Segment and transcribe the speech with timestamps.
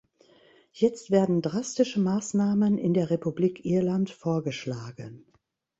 [0.71, 5.27] Jetzt werden drastische Maßnahmen in der Republik Irland vorgeschlagen.